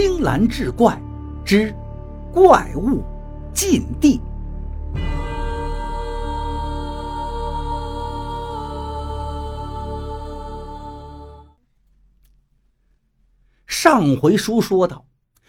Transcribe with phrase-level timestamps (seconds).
[0.00, 0.96] 青蓝志怪
[1.44, 1.74] 之
[2.32, 3.02] 怪物
[3.52, 4.20] 禁地。
[13.66, 15.04] 上回书说到，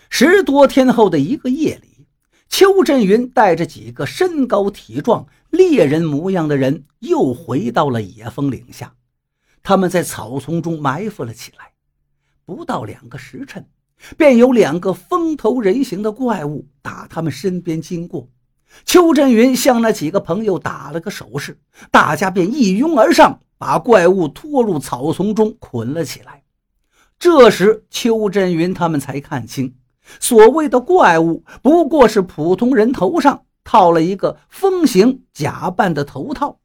[0.09, 2.07] 十多天后的一个夜里，
[2.50, 8.95] 邱振云带着几个身高体壮、猎人模样的人又回到了野风岭下。
[9.61, 11.73] 他们在草丛中埋伏了起来，
[12.45, 13.70] 不到两个时辰。
[14.18, 18.29] 便有两个风头人形的怪物打他们身边经过，
[18.86, 21.60] 邱振云向那几个朋友打了个手势，
[21.92, 26.43] 大家便一拥而上，把怪物拖入草丛中捆了起来。
[27.18, 29.75] 这时，邱振云他们才看清，
[30.20, 36.59] 所谓的怪物不过是普通人头上套了一个风形假扮的头套。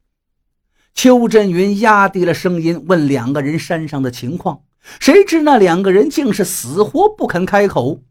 [0.94, 4.60] 邱振云压低了声音问两个人山上的情况。
[5.00, 8.02] 谁知那两个人竟是死活不肯开口。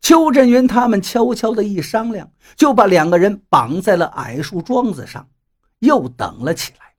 [0.00, 5.28] 邱振云他们悄悄的一商量，就把两个人绑在了矮树桩子上，
[5.80, 6.94] 又等了起来。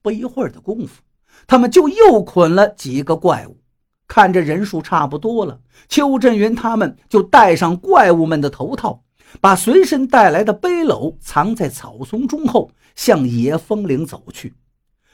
[0.00, 1.02] 不一会儿的功夫，
[1.46, 3.58] 他们就又捆了几个怪物。
[4.06, 9.04] 看着人数差不多了，邱振云他们就戴上怪物们的头套，
[9.38, 14.54] 把随身带来的背篓藏在草丛中后，向野风岭走去。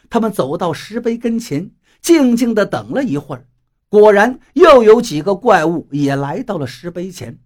[0.09, 1.71] 他们走到石碑跟前。
[2.03, 3.47] 静静地等了一会儿，
[3.89, 7.39] 果然又有几个怪物也来到了石碑前。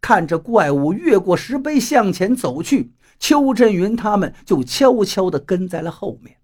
[0.00, 6.38] 看着怪物越过石碑向前走去，邱振云他们就悄悄地跟在了后面。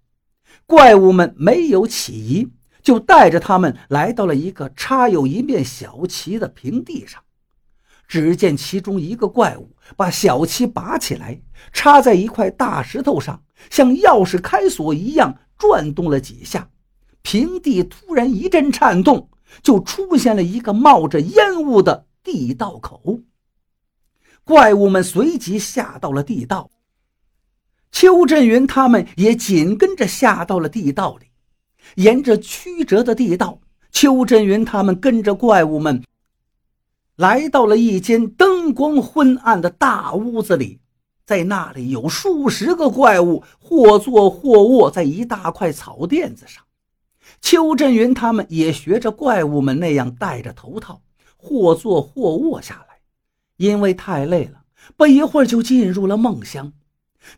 [0.65, 2.47] 怪物们没有起疑，
[2.81, 7.21] 就带着他们来到了一个插有一面小旗的平地上。
[8.07, 11.41] 只见其中一个怪物把小旗拔起来，
[11.73, 16.71] 插在一块大石头上，像钥匙开锁一样转动了几下。
[17.21, 19.29] 平地突然一阵颤动，
[19.61, 23.19] 就出现了一个冒着烟雾的地道口。
[24.43, 26.71] 怪物们随即下到了地道，
[27.91, 31.27] 邱振云他们也紧跟着下到了地道里。
[31.95, 33.59] 沿着曲折的地道，
[33.91, 36.03] 邱振云他们跟着怪物们
[37.15, 40.79] 来到了一间灯光昏暗的大屋子里，
[41.29, 46.63] 在那里有数十个怪物，或坐或卧在一大块草垫子上。
[47.39, 51.03] 邱振云他们也学着怪物们那样戴着头套，
[51.37, 53.01] 或坐或卧下来，
[53.57, 54.61] 因为太累了，
[54.97, 56.73] 不一会儿就进入了梦乡。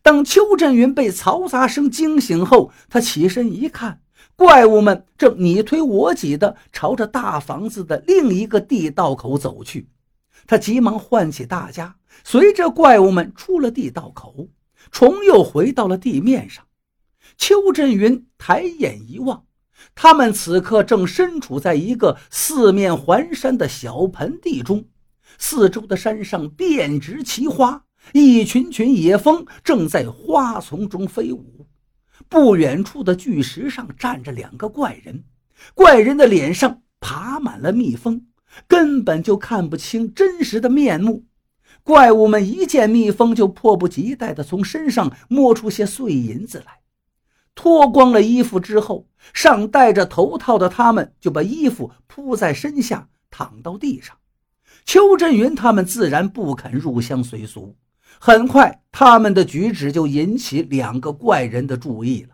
[0.02, 4.00] 等邱振云被嘈杂声惊醒后，他起身一看，
[4.38, 9.90] 怪物们正你推我挤地朝着大房子的另一个地道口走去。
[10.48, 14.50] 他急忙唤起大家，随着怪物们出了地道口，
[14.92, 16.66] 重又回到了地面上。
[17.38, 19.46] 邱振云抬眼一望。
[19.96, 24.86] 他们此刻正身处在一个四面环山的小盆地中，
[25.40, 31.68] 四周的山上遍植奇花，一群群野蜂正在花丛中飞舞。
[32.30, 35.24] 不远处的巨石上站着两个怪人，
[35.74, 38.28] 怪人的脸上爬满了蜜蜂，
[38.68, 41.26] 根本就看不清真实的面目。
[41.84, 46.80] 怪物们一见蜜蜂，就迫不及待地从身上摸出些碎银子来。
[47.56, 54.16] 脱光了衣服之后，上戴着头套的他们就把衣服铺在身下，躺到地上。
[54.86, 57.76] 邱振云他们自然不肯入乡随俗。
[58.20, 62.31] 很快，他们的举止就引起两个怪人的注意了。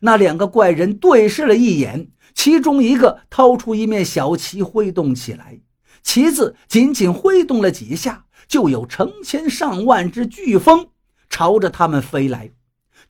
[0.00, 5.60] 那两个怪人对视了一眼，其中一个掏出一面小旗挥动起来，
[6.02, 10.88] 旗子仅仅挥动了几下，就有成千上万只飓风
[11.28, 12.50] 朝着他们飞来。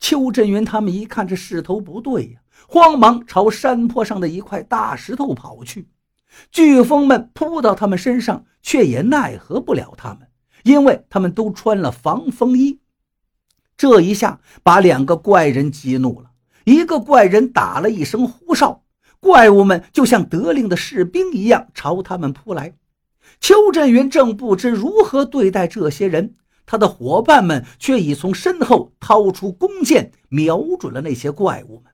[0.01, 5.89] 邱振云他们一看这势头不对呀，慌忙朝山坡上的一块大石头跑去。
[6.53, 10.29] 飓风们扑到他们身上，却也奈何不了他们，
[10.63, 12.79] 因为他们都穿了防风衣。
[13.77, 16.31] 这一下把两个怪人激怒了，
[16.69, 18.83] 一个怪人打了一声呼哨，
[19.21, 22.75] 怪物们就像得令的士兵一样朝他们扑来。
[23.41, 26.35] 邱振云正不知如何对待这些人。
[26.67, 31.91] 他的伙伴们却已从身后掏出弓箭，瞄准了那些怪物们。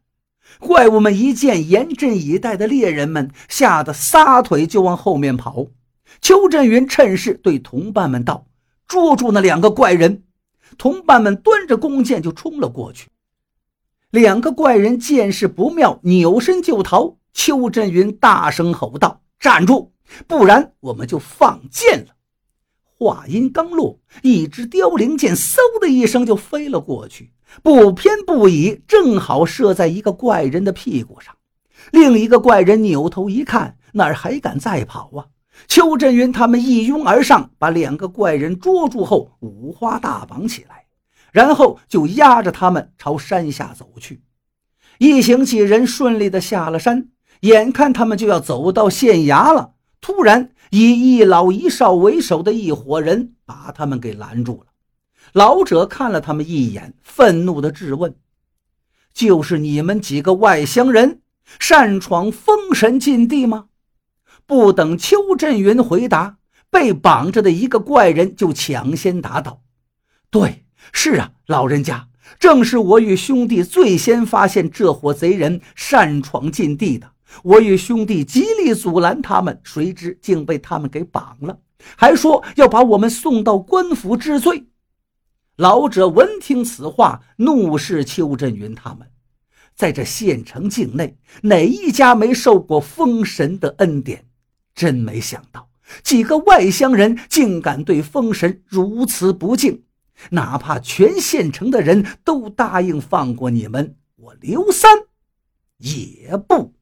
[0.59, 5.69] 怪物们一见严阵以待的猎人们，吓得撒腿就往后面跑。
[6.21, 8.49] 邱振云趁势对同伴们道
[8.89, 10.25] ：“捉住那两个怪人！”
[10.77, 13.07] 同伴们端着弓箭就冲了过去。
[14.15, 17.17] 两个怪人见势不妙，扭身就逃。
[17.33, 19.91] 邱振云大声吼道：“站住，
[20.29, 22.15] 不然我们就放箭了！”
[22.97, 31.35] 话音刚落，一支凋零箭嗖的一声就飞了过去，不偏不倚，正好射在一个怪人的屁股上。
[31.91, 35.27] 另一个怪人扭头一看，哪还敢再跑啊？
[35.67, 40.84] 邱振云他们一拥而上，把两个怪人捉住后五花大绑起来，
[41.35, 44.23] 然后就压着他们朝山下走去。
[44.99, 47.09] 一行几人顺利的下了山，
[47.41, 54.73] 眼看他们就要走到县衙了，突然以一老一少为首的一伙人把他们给拦住了。
[55.33, 58.15] 老者看了他们一眼，愤怒的质问
[59.13, 61.23] ：“就是你们几个外乡人
[61.59, 63.67] 擅闯封神禁地吗？”
[64.47, 66.37] 不等邱振云回答，
[66.71, 69.63] 被绑着的一个怪人就抢先答道
[70.31, 72.09] ：“对，是啊，老人家。”
[72.41, 81.61] 正是我与兄弟最先发现这伙贼人擅闯禁地的，我与兄弟极力阻拦他们，谁知竟被他们给绑了，
[81.97, 84.65] 还说要把我们送到官府治罪。
[85.57, 89.07] 老者闻听此话，怒视邱振云他们，
[89.77, 94.25] 在这县城境内，哪一家没受过封神的恩典？
[94.75, 95.69] 真没想到，
[96.03, 99.83] 几个外乡人竟敢对封神如此不敬。
[100.31, 104.91] 哪怕全县城的人都答应放过你们，我刘三
[105.79, 106.75] 也不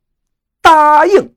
[0.60, 1.34] 答应。